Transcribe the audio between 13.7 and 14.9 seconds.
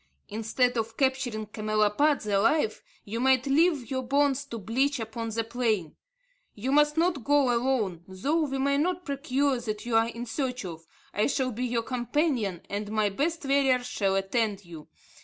shall attend you.